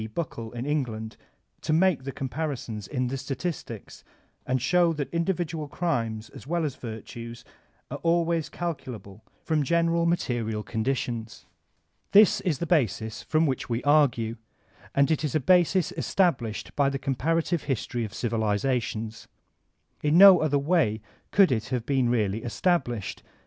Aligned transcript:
Buckle 0.15 0.51
in 0.53 0.65
England, 0.65 1.15
to 1.61 1.71
make 1.73 2.05
the 2.05 2.11
comparisons 2.11 2.87
in 2.87 3.05
the 3.09 3.17
statistics, 3.19 4.03
and 4.47 4.59
show 4.59 4.93
that 4.93 5.13
individual 5.13 5.67
crimes 5.67 6.31
as 6.31 6.47
well 6.47 6.65
as 6.65 6.73
virtues 6.75 7.45
are 7.91 7.99
always 8.01 8.49
calculable 8.49 9.23
from 9.43 9.61
gen* 9.63 9.89
eral 9.89 10.07
material 10.07 10.63
conditions. 10.63 11.45
This 12.13 12.41
b 12.41 12.49
the 12.49 12.65
basis 12.65 13.21
from 13.21 13.45
which 13.45 13.69
we 13.69 13.83
argue, 13.83 14.37
and 14.95 15.11
it 15.11 15.21
b 15.21 15.27
a 15.35 15.39
basb 15.39 15.93
establbhed 15.95 16.71
by 16.75 16.89
the 16.89 16.97
comparative 16.97 17.65
hbtory 17.65 18.03
of 18.03 18.11
civilizations. 18.11 19.27
In 20.01 20.17
no 20.17 20.39
other 20.39 20.57
way 20.57 20.99
could 21.29 21.51
it 21.51 21.67
have 21.67 21.85
been 21.85 22.09
really 22.09 22.41
established. 22.41 23.21